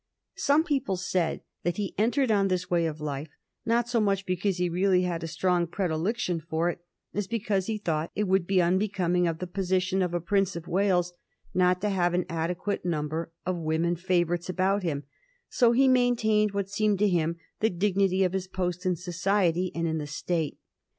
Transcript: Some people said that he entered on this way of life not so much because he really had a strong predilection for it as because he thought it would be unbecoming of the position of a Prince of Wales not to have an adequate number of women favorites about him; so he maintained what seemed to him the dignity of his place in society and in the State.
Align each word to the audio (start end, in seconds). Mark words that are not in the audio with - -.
Some 0.37 0.63
people 0.63 0.97
said 0.97 1.41
that 1.61 1.77
he 1.77 1.93
entered 1.95 2.31
on 2.31 2.47
this 2.47 2.71
way 2.71 2.87
of 2.87 3.01
life 3.01 3.29
not 3.67 3.87
so 3.87 4.01
much 4.01 4.25
because 4.25 4.57
he 4.57 4.67
really 4.67 5.03
had 5.03 5.23
a 5.23 5.27
strong 5.27 5.67
predilection 5.67 6.39
for 6.39 6.71
it 6.71 6.79
as 7.13 7.27
because 7.27 7.67
he 7.67 7.77
thought 7.77 8.09
it 8.15 8.23
would 8.23 8.47
be 8.47 8.59
unbecoming 8.59 9.27
of 9.27 9.37
the 9.37 9.45
position 9.45 10.01
of 10.01 10.15
a 10.15 10.19
Prince 10.19 10.55
of 10.55 10.67
Wales 10.67 11.13
not 11.53 11.81
to 11.81 11.89
have 11.89 12.15
an 12.15 12.25
adequate 12.29 12.83
number 12.83 13.31
of 13.45 13.57
women 13.57 13.95
favorites 13.95 14.49
about 14.49 14.81
him; 14.81 15.03
so 15.49 15.71
he 15.71 15.87
maintained 15.87 16.51
what 16.51 16.67
seemed 16.71 16.97
to 16.97 17.07
him 17.07 17.37
the 17.59 17.69
dignity 17.69 18.23
of 18.23 18.33
his 18.33 18.47
place 18.47 18.83
in 18.87 18.95
society 18.95 19.71
and 19.75 19.87
in 19.87 19.99
the 19.99 20.07
State. 20.07 20.57